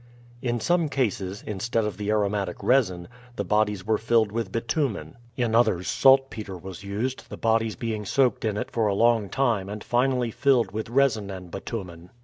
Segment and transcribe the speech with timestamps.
[0.41, 5.53] In some cases, instead of the aromatic resin, the bodies were filled with bitumen; in
[5.53, 9.83] others saltpeter was used, the bodies being soaked in it for a long time and
[9.83, 12.09] finally filled with resin and bitumen.